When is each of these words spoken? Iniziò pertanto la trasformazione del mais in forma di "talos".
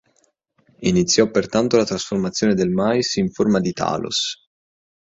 Iniziò 0.79 1.29
pertanto 1.29 1.77
la 1.77 1.85
trasformazione 1.85 2.55
del 2.55 2.71
mais 2.71 3.17
in 3.17 3.29
forma 3.29 3.59
di 3.59 3.71
"talos". 3.71 4.49